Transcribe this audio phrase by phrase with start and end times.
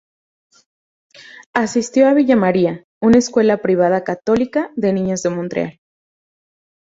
[1.53, 5.79] Asistió a Villa María, una escuela privada católica de niñas en Montreal.